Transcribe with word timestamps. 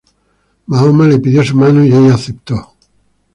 Mahoma 0.67 1.05
le 1.07 1.19
pidió 1.19 1.43
su 1.43 1.55
mano 1.55 1.85
y 1.85 1.93
ella 1.93 2.15
aceptó. 2.15 2.73